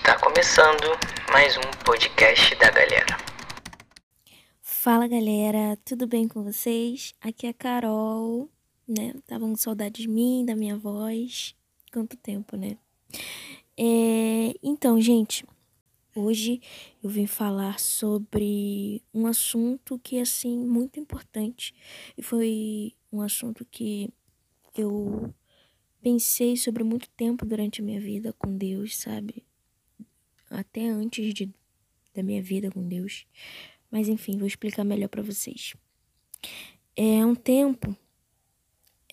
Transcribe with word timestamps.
Está 0.00 0.18
começando 0.18 0.98
mais 1.30 1.58
um 1.58 1.84
podcast 1.84 2.54
da 2.56 2.70
galera. 2.70 3.18
Fala 4.62 5.06
galera, 5.06 5.78
tudo 5.84 6.06
bem 6.06 6.26
com 6.26 6.42
vocês? 6.42 7.12
Aqui 7.20 7.46
é 7.46 7.50
a 7.50 7.54
Carol, 7.54 8.48
né? 8.88 9.12
Estavam 9.14 9.50
com 9.50 9.56
saudade 9.56 10.00
de 10.00 10.08
mim, 10.08 10.42
da 10.46 10.56
minha 10.56 10.74
voz. 10.74 11.54
Quanto 11.92 12.16
tempo, 12.16 12.56
né? 12.56 12.78
É... 13.76 14.54
Então, 14.62 14.98
gente, 14.98 15.44
hoje 16.16 16.62
eu 17.04 17.10
vim 17.10 17.26
falar 17.26 17.78
sobre 17.78 19.04
um 19.12 19.26
assunto 19.26 19.98
que 19.98 20.16
é 20.16 20.22
assim 20.22 20.56
muito 20.56 20.98
importante 20.98 21.74
e 22.16 22.22
foi 22.22 22.94
um 23.12 23.20
assunto 23.20 23.66
que 23.70 24.10
eu 24.74 25.32
pensei 26.00 26.56
sobre 26.56 26.82
muito 26.82 27.08
tempo 27.10 27.44
durante 27.44 27.82
a 27.82 27.84
minha 27.84 28.00
vida 28.00 28.32
com 28.32 28.56
Deus, 28.56 28.96
sabe? 28.96 29.44
Até 30.50 30.86
antes 30.88 31.32
de, 31.32 31.48
da 32.12 32.22
minha 32.22 32.42
vida 32.42 32.70
com 32.70 32.86
Deus. 32.86 33.24
Mas 33.90 34.08
enfim, 34.08 34.36
vou 34.36 34.46
explicar 34.46 34.84
melhor 34.84 35.08
para 35.08 35.22
vocês. 35.22 35.74
É 36.96 37.24
um 37.24 37.34
tempo, 37.34 37.96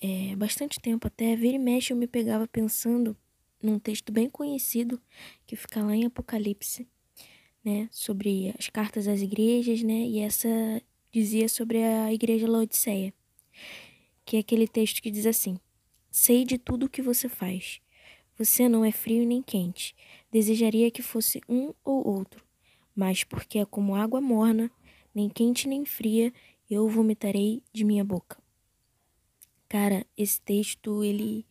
é 0.02 0.36
bastante 0.36 0.80
tempo 0.80 1.08
até, 1.08 1.36
vira 1.36 1.56
e 1.56 1.60
mexe 1.60 1.94
eu 1.94 1.98
me 1.98 2.08
pegava 2.08 2.48
pensando 2.48 3.16
num 3.62 3.80
texto 3.80 4.12
bem 4.12 4.30
conhecido 4.30 5.02
que 5.46 5.56
fica 5.56 5.82
lá 5.84 5.96
em 5.96 6.06
Apocalipse, 6.06 6.88
né, 7.64 7.90
sobre 7.92 8.54
as 8.58 8.70
cartas 8.70 9.08
às 9.08 9.22
igrejas, 9.22 9.82
né, 9.84 10.06
e 10.06 10.20
essa 10.20 10.48
dizia 11.12 11.50
sobre 11.50 11.84
a 11.84 12.14
igreja 12.14 12.48
Laodiceia, 12.48 13.14
que 14.24 14.38
é 14.38 14.40
aquele 14.40 14.68
texto 14.68 15.02
que 15.02 15.12
diz 15.12 15.26
assim: 15.26 15.60
Sei 16.12 16.46
de 16.46 16.58
tudo 16.58 16.86
o 16.86 16.90
que 16.90 17.02
você 17.02 17.28
faz. 17.28 17.82
Você 18.38 18.70
não 18.70 18.86
é 18.86 18.92
frio 18.92 19.26
nem 19.26 19.42
quente. 19.42 19.96
Desejaria 20.32 20.92
que 20.92 21.02
fosse 21.02 21.42
um 21.50 21.74
ou 21.84 22.08
outro. 22.08 22.46
Mas 22.96 23.24
porque 23.24 23.58
é 23.58 23.66
como 23.66 23.96
água 23.96 24.22
morna, 24.22 24.70
nem 25.14 25.28
quente 25.28 25.68
nem 25.68 25.86
fria, 25.86 26.32
eu 26.70 26.88
vomitarei 26.88 27.64
de 27.74 27.84
minha 27.84 28.04
boca. 28.04 28.38
Cara, 29.68 30.06
esse 30.16 30.40
texto 30.40 31.04
ele 31.04 31.48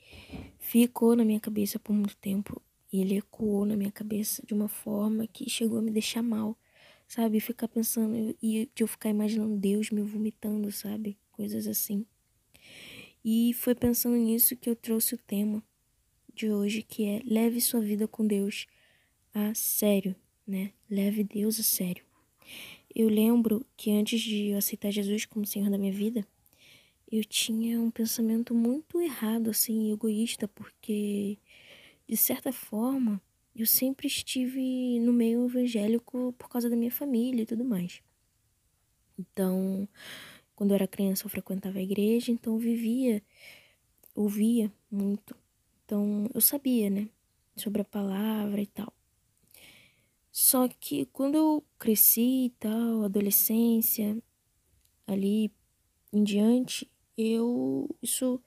ficou 0.61 1.17
na 1.17 1.25
minha 1.25 1.41
cabeça 1.41 1.77
por 1.77 1.92
muito 1.92 2.17
tempo. 2.19 2.62
E 2.92 3.01
ele 3.01 3.19
ecoou 3.19 3.67
na 3.67 3.77
minha 3.77 3.91
cabeça 3.91 4.41
de 4.47 4.55
uma 4.55 4.69
forma 4.69 5.27
que 5.27 5.51
chegou 5.51 5.81
a 5.81 5.83
me 5.83 5.91
deixar 5.91 6.23
mal, 6.23 6.57
sabe? 7.09 7.41
Ficar 7.41 7.67
pensando 7.67 8.37
e 8.41 8.70
eu 8.79 8.87
ficar 8.87 9.11
imaginando 9.11 9.57
Deus 9.57 9.91
me 9.91 10.03
vomitando, 10.03 10.70
sabe? 10.70 11.19
Coisas 11.33 11.67
assim. 11.67 12.07
E 13.25 13.53
foi 13.55 13.75
pensando 13.75 14.17
nisso 14.17 14.57
que 14.57 14.70
eu 14.70 14.77
trouxe 14.77 15.17
o 15.17 15.19
tema 15.19 15.61
de 16.37 16.51
hoje, 16.51 16.83
que 16.83 17.06
é 17.06 17.23
leve 17.25 17.61
sua 17.62 17.81
vida 17.81 18.06
com 18.06 18.27
Deus 18.27 18.67
a 19.33 19.55
sério, 19.55 20.15
né? 20.47 20.73
Leve 20.89 21.25
Deus 21.25 21.59
a 21.59 21.62
sério. 21.62 22.05
Eu 22.95 23.09
lembro 23.09 23.65
que 23.75 23.91
antes 23.91 24.20
de 24.20 24.48
eu 24.48 24.59
aceitar 24.59 24.91
Jesus 24.91 25.25
como 25.25 25.47
Senhor 25.47 25.70
da 25.70 25.79
minha 25.79 25.92
vida, 25.92 26.27
eu 27.11 27.25
tinha 27.25 27.81
um 27.81 27.91
pensamento 27.91 28.55
muito 28.55 29.01
errado, 29.01 29.48
assim, 29.48 29.91
egoísta, 29.92 30.47
porque 30.47 31.39
de 32.07 32.17
certa 32.17 32.53
forma 32.53 33.20
eu 33.55 33.67
sempre 33.67 34.07
estive 34.07 35.01
no 35.01 35.14
meio 35.14 35.47
evangélico 35.47 36.34
por 36.37 36.51
causa 36.51 36.69
da 36.69 36.77
minha 36.77 36.91
família 36.91 37.42
e 37.42 37.47
tudo 37.47 37.64
mais. 37.64 38.03
Então, 39.19 39.89
quando 40.55 40.73
eu 40.73 40.75
era 40.75 40.87
criança, 40.87 41.25
eu 41.25 41.31
frequentava 41.31 41.79
a 41.79 41.83
igreja, 41.83 42.31
então 42.31 42.55
eu 42.55 42.59
vivia, 42.59 43.23
ouvia 44.14 44.70
muito. 44.91 45.34
Então, 45.87 46.29
eu 46.34 46.41
sabia, 46.41 46.91
né, 46.91 47.09
sobre 47.56 47.81
a 47.81 47.84
palavra 47.84 48.61
e 48.61 48.67
tal. 48.67 48.92
Só 50.33 50.69
que 50.69 51.06
quando 51.06 51.37
eu 51.37 51.65
cresci 51.79 52.47
e 52.47 52.51
tal, 52.59 53.05
adolescência, 53.05 54.20
ali 55.07 55.53
em 56.13 56.24
diante, 56.24 56.91
eu 57.17 57.89
isso 58.02 58.41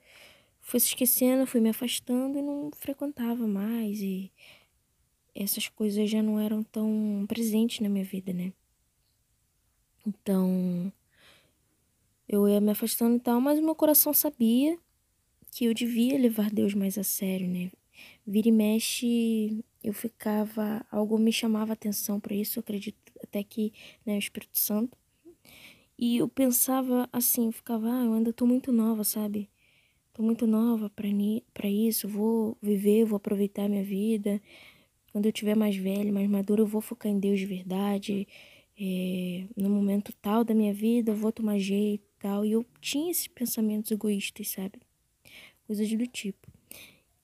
foi 0.60 0.80
se 0.80 0.88
esquecendo, 0.88 1.46
fui 1.46 1.60
me 1.60 1.70
afastando 1.70 2.38
e 2.38 2.42
não 2.42 2.70
frequentava 2.76 3.46
mais 3.46 4.00
e 4.02 4.30
essas 5.34 5.68
coisas 5.68 6.10
já 6.10 6.22
não 6.22 6.38
eram 6.38 6.62
tão 6.62 7.24
presentes 7.26 7.80
na 7.80 7.88
minha 7.88 8.04
vida, 8.04 8.32
né? 8.32 8.52
Então, 10.06 10.92
eu 12.28 12.48
ia 12.48 12.60
me 12.60 12.70
afastando 12.70 13.16
e 13.16 13.20
tal, 13.20 13.40
mas 13.40 13.58
o 13.58 13.62
meu 13.62 13.74
coração 13.74 14.12
sabia 14.12 14.78
que 15.50 15.64
eu 15.64 15.74
devia 15.74 16.18
levar 16.18 16.50
Deus 16.50 16.74
mais 16.74 16.96
a 16.98 17.02
sério, 17.02 17.48
né? 17.48 17.70
Vira 18.26 18.48
e 18.48 18.52
mexe, 18.52 19.64
eu 19.82 19.92
ficava, 19.92 20.84
algo 20.90 21.18
me 21.18 21.32
chamava 21.32 21.72
atenção 21.72 22.20
para 22.20 22.34
isso, 22.34 22.58
eu 22.58 22.60
acredito 22.60 22.98
até 23.22 23.42
que, 23.42 23.72
né, 24.06 24.14
o 24.16 24.18
Espírito 24.18 24.58
Santo. 24.58 24.96
E 25.98 26.16
eu 26.18 26.28
pensava 26.28 27.08
assim, 27.12 27.46
eu 27.46 27.52
ficava, 27.52 27.88
ah, 27.92 28.04
eu 28.04 28.14
ainda 28.14 28.32
tô 28.32 28.46
muito 28.46 28.72
nova, 28.72 29.04
sabe? 29.04 29.50
Tô 30.14 30.22
muito 30.22 30.46
nova 30.46 30.90
para 30.90 31.68
isso, 31.68 32.08
vou 32.08 32.56
viver, 32.62 33.04
vou 33.04 33.16
aproveitar 33.16 33.68
minha 33.68 33.84
vida. 33.84 34.40
Quando 35.12 35.26
eu 35.26 35.32
tiver 35.32 35.56
mais 35.56 35.76
velho, 35.76 36.12
mais 36.12 36.28
maduro, 36.28 36.62
eu 36.62 36.66
vou 36.66 36.80
focar 36.80 37.10
em 37.12 37.18
Deus 37.18 37.40
de 37.40 37.46
verdade. 37.46 38.26
É, 38.78 39.46
no 39.56 39.68
momento 39.68 40.12
tal 40.22 40.44
da 40.44 40.54
minha 40.54 40.72
vida, 40.72 41.12
eu 41.12 41.16
vou 41.16 41.32
tomar 41.32 41.58
jeito 41.58 42.04
tal. 42.18 42.44
E 42.44 42.52
eu 42.52 42.64
tinha 42.80 43.10
esses 43.10 43.28
pensamentos 43.28 43.90
egoístas, 43.90 44.48
sabe? 44.48 44.80
Coisas 45.70 45.88
do 45.88 46.04
tipo. 46.04 46.48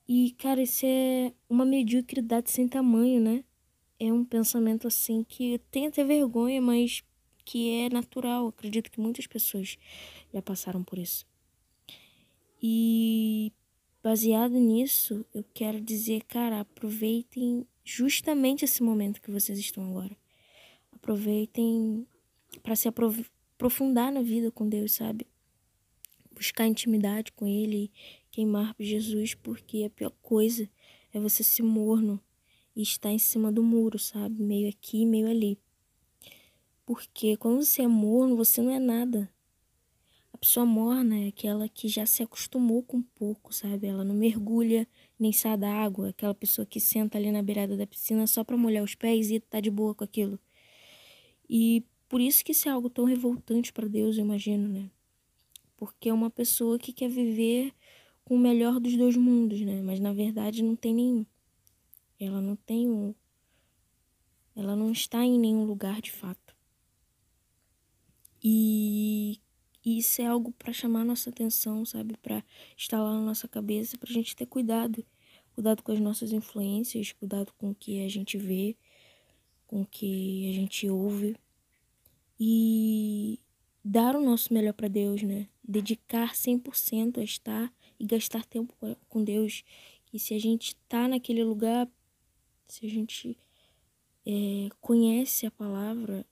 E, 0.07 0.31
cara, 0.39 0.63
isso 0.63 0.87
é 0.87 1.33
uma 1.51 1.65
mediocridade 1.65 2.49
sem 2.49 2.69
tamanho, 2.69 3.21
né? 3.21 3.43
É 3.99 4.13
um 4.13 4.25
pensamento 4.25 4.87
assim 4.87 5.25
que 5.25 5.59
tem 5.69 5.89
até 5.89 6.05
vergonha, 6.05 6.63
mas 6.63 7.03
que 7.45 7.71
é 7.81 7.91
natural. 7.91 8.47
Acredito 8.47 8.89
que 8.89 9.01
muitas 9.01 9.27
pessoas 9.27 9.77
já 10.33 10.41
passaram 10.41 10.85
por 10.85 10.97
isso. 10.97 11.27
E 12.63 13.53
baseado 14.01 14.61
nisso, 14.61 15.27
eu 15.35 15.45
quero 15.53 15.81
dizer, 15.81 16.23
cara, 16.23 16.61
aproveitem 16.61 17.67
justamente 17.83 18.65
esse 18.65 18.81
momento 18.81 19.21
que 19.21 19.33
vocês 19.33 19.59
estão 19.59 19.91
agora. 19.91 20.17
Aproveitem 20.93 22.07
para 22.63 22.77
se 22.77 22.87
aprofundar 22.87 24.13
na 24.13 24.23
vida 24.23 24.53
com 24.53 24.69
Deus, 24.69 24.93
sabe? 24.93 25.27
Buscar 26.37 26.67
intimidade 26.67 27.33
com 27.33 27.47
Ele, 27.47 27.91
queimar 28.31 28.75
por 28.75 28.85
Jesus, 28.85 29.35
porque 29.35 29.85
a 29.85 29.91
pior 29.91 30.13
coisa 30.21 30.69
é 31.11 31.19
você 31.19 31.43
se 31.43 31.63
morno 31.63 32.21
e 32.77 32.83
estar 32.83 33.11
em 33.11 33.19
cima 33.19 33.51
do 33.51 33.63
muro, 33.63 33.99
sabe? 33.99 34.43
Meio 34.43 34.69
aqui, 34.69 35.07
meio 35.07 35.29
ali. 35.29 35.59
Porque 36.85 37.39
quando 37.39 37.65
você 37.65 37.83
é 37.83 37.89
morno, 37.89 38.37
você 38.37 38.61
não 38.61 38.71
é 38.71 38.79
nada. 38.79 39.33
A 40.31 40.37
pessoa 40.37 40.67
morna 40.67 41.19
é 41.21 41.29
aquela 41.29 41.67
que 41.71 41.89
já 41.89 42.05
se 42.05 42.23
acostumou 42.23 42.83
com 42.83 43.01
pouco, 43.01 43.55
sabe? 43.55 43.87
Ela 43.87 44.05
não 44.05 44.15
mergulha 44.15 44.87
nem 45.19 45.33
sai 45.33 45.57
da 45.57 45.73
água. 45.73 46.11
Aquela 46.11 46.35
pessoa 46.35 46.67
que 46.67 46.79
senta 46.79 47.17
ali 47.17 47.33
na 47.33 47.43
beirada 47.43 47.79
da 47.79 47.87
piscina 47.87 48.27
só 48.27 48.45
para 48.45 48.59
molhar 48.59 48.85
os 48.85 48.95
pés 48.95 49.31
e 49.31 49.41
tá 49.41 49.59
de 49.59 49.71
boa 49.71 49.95
com 49.95 50.05
aquilo. 50.05 50.39
E 51.49 51.83
por 52.07 52.21
isso 52.21 52.45
que 52.45 52.53
isso 52.53 52.69
é 52.69 52.73
algo 52.73 52.91
tão 52.91 53.07
revoltante 53.07 53.73
para 53.73 53.89
Deus, 53.89 54.19
eu 54.19 54.25
imagino, 54.25 54.69
né? 54.69 54.91
Porque 55.77 56.09
é 56.09 56.13
uma 56.13 56.31
pessoa 56.31 56.79
que 56.79 56.93
quer 56.93 57.09
viver 57.09 57.73
com 58.25 58.35
o 58.35 58.39
melhor 58.39 58.81
dos 58.81 58.97
dois 58.97 59.17
mundos, 59.17 59.61
né? 59.61 59.83
Mas 59.83 60.01
na 60.01 60.13
verdade 60.13 60.63
não 60.63 60.75
tem 60.75 60.95
nenhum. 60.95 61.27
Ela 62.19 62.41
não 62.41 62.57
tem 62.57 62.89
um. 62.89 63.15
Ela 64.55 64.75
não 64.75 64.91
está 64.91 65.25
em 65.25 65.39
nenhum 65.39 65.65
lugar 65.65 66.01
de 66.01 66.11
fato. 66.11 66.57
E 68.43 69.41
isso 69.85 70.23
é 70.23 70.27
algo 70.27 70.53
para 70.53 70.73
chamar 70.73 71.05
nossa 71.05 71.31
atenção, 71.31 71.85
sabe? 71.85 72.17
Para 72.17 72.43
instalar 72.77 73.15
na 73.15 73.21
nossa 73.21 73.47
cabeça, 73.47 73.99
para 73.99 74.11
a 74.11 74.13
gente 74.13 74.35
ter 74.35 74.47
cuidado. 74.47 75.05
Cuidado 75.55 75.83
com 75.83 75.93
as 75.93 76.01
nossas 76.01 76.33
influências, 76.33 77.13
cuidado 77.13 77.53
com 77.57 77.71
o 77.71 77.75
que 77.75 78.05
a 78.05 78.09
gente 78.09 78.37
vê, 78.37 78.77
com 79.67 79.83
o 79.83 79.87
que 79.87 80.51
a 80.51 80.53
gente 80.53 80.89
ouve 80.89 81.37
e 82.39 83.41
dar 83.85 84.15
o 84.17 84.23
nosso 84.23 84.53
melhor 84.53 84.75
para 84.75 84.89
Deus, 84.89 85.23
né? 85.23 85.49
Dedicar 85.67 86.35
100% 86.35 87.19
a 87.19 87.25
estar 87.25 87.73
e 87.99 88.05
gastar 88.05 88.45
tempo 88.45 88.75
com 89.09 89.25
Deus. 89.25 89.65
E 90.13 90.19
se 90.19 90.35
a 90.35 90.39
gente 90.39 90.69
está 90.69 91.09
naquele 91.09 91.43
lugar, 91.43 91.89
se 92.69 92.87
a 92.87 92.89
gente 92.89 93.37
é, 94.25 94.69
conhece 94.81 95.47
a 95.47 95.51
palavra, 95.51 96.27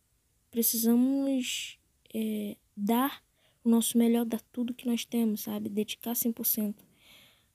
precisamos 0.51 1.79
é, 2.15 2.57
dar 2.77 3.23
o 3.65 3.69
nosso 3.69 3.97
melhor, 3.97 4.25
dar 4.25 4.41
tudo 4.53 4.75
que 4.75 4.87
nós 4.87 5.05
temos, 5.05 5.43
sabe? 5.43 5.69
Dedicar 5.69 6.13
100% 6.13 6.77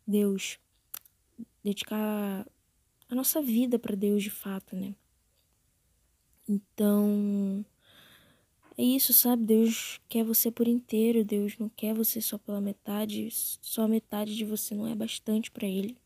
Deus. 0.05 0.59
Dedicar 1.63 2.45
a 3.07 3.15
nossa 3.15 3.41
vida 3.41 3.77
para 3.77 3.95
Deus 3.95 4.23
de 4.23 4.29
fato, 4.29 4.75
né? 4.75 4.95
Então, 6.47 7.63
é 8.79 8.81
isso, 8.81 9.13
sabe? 9.13 9.43
Deus 9.43 9.99
quer 10.07 10.23
você 10.23 10.49
por 10.49 10.65
inteiro, 10.65 11.21
Deus 11.25 11.57
não 11.57 11.67
quer 11.67 11.93
você 11.93 12.21
só 12.21 12.37
pela 12.37 12.61
metade, 12.61 13.27
só 13.29 13.81
a 13.81 13.87
metade 13.89 14.33
de 14.37 14.45
você 14.45 14.73
não 14.73 14.87
é 14.87 14.95
bastante 14.95 15.51
para 15.51 15.67
Ele. 15.67 15.97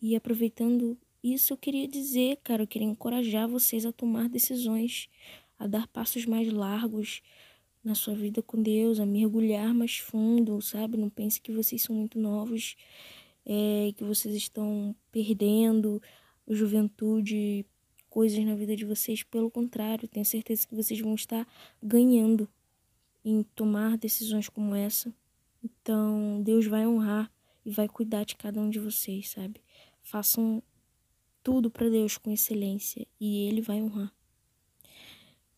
E 0.00 0.16
aproveitando 0.16 0.96
isso 1.22 1.52
eu 1.52 1.58
queria 1.58 1.86
dizer, 1.86 2.38
cara, 2.42 2.62
eu 2.62 2.66
queria 2.66 2.88
encorajar 2.88 3.46
vocês 3.46 3.84
a 3.84 3.92
tomar 3.92 4.30
decisões, 4.30 5.10
a 5.58 5.66
dar 5.66 5.86
passos 5.88 6.24
mais 6.24 6.50
largos 6.50 7.20
na 7.84 7.94
sua 7.94 8.14
vida 8.14 8.40
com 8.40 8.62
Deus, 8.62 8.98
a 8.98 9.04
mergulhar 9.04 9.74
mais 9.74 9.98
fundo, 9.98 10.62
sabe? 10.62 10.96
Não 10.96 11.10
pense 11.10 11.42
que 11.42 11.52
vocês 11.52 11.82
são 11.82 11.94
muito 11.94 12.18
novos, 12.18 12.74
é, 13.44 13.92
que 13.94 14.02
vocês 14.02 14.34
estão 14.34 14.96
perdendo 15.12 16.00
juventude, 16.48 17.66
coisas 18.10 18.44
na 18.44 18.54
vida 18.54 18.76
de 18.76 18.84
vocês. 18.84 19.22
Pelo 19.22 19.50
contrário, 19.50 20.08
tenho 20.08 20.26
certeza 20.26 20.66
que 20.66 20.74
vocês 20.74 21.00
vão 21.00 21.14
estar 21.14 21.46
ganhando 21.82 22.48
em 23.24 23.42
tomar 23.54 23.96
decisões 23.96 24.48
como 24.48 24.74
essa. 24.74 25.14
Então, 25.62 26.42
Deus 26.42 26.66
vai 26.66 26.86
honrar 26.86 27.32
e 27.64 27.70
vai 27.70 27.88
cuidar 27.88 28.24
de 28.24 28.36
cada 28.36 28.60
um 28.60 28.68
de 28.68 28.78
vocês, 28.78 29.30
sabe? 29.30 29.60
Façam 30.02 30.62
tudo 31.42 31.70
para 31.70 31.88
Deus 31.88 32.18
com 32.18 32.30
excelência 32.30 33.06
e 33.18 33.46
Ele 33.48 33.60
vai 33.60 33.80
honrar. 33.80 34.12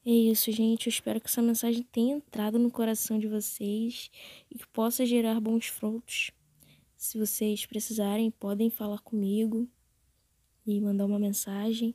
É 0.05 0.11
isso, 0.11 0.51
gente. 0.51 0.87
Eu 0.87 0.91
espero 0.91 1.21
que 1.21 1.29
essa 1.29 1.41
mensagem 1.41 1.83
tenha 1.85 2.17
entrado 2.17 2.59
no 2.59 2.71
coração 2.71 3.19
de 3.19 3.29
vocês 3.29 4.11
e 4.51 4.59
que 4.59 4.67
possa 4.67 5.07
gerar 5.07 5.41
bons 5.41 5.67
frutos. 5.67 6.33
Se 6.97 7.19
vocês 7.19 7.67
precisarem, 7.67 8.31
podem 8.31 8.69
falar 8.69 8.99
comigo 8.99 9.69
e 10.67 10.81
mandar 10.81 11.07
uma 11.07 11.19
mensagem. 11.19 11.95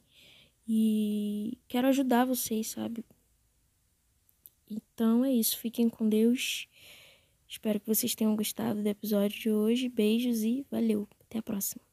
E 0.68 1.58
quero 1.68 1.88
ajudar 1.88 2.25
vocês, 2.25 2.68
sabe? 2.68 3.06
Então 4.69 5.24
é 5.24 5.31
isso. 5.31 5.58
Fiquem 5.58 5.88
com 5.88 6.10
Deus. 6.10 6.68
Espero 7.48 7.80
que 7.80 7.88
vocês 7.88 8.14
tenham 8.14 8.36
gostado 8.36 8.81
do 8.81 8.88
episódio 8.88 9.40
de 9.40 9.50
hoje. 9.50 9.88
Beijos 9.88 10.44
e 10.44 10.66
valeu. 10.69 11.08
Até 11.22 11.40
a 11.40 11.44
próxima. 11.44 11.87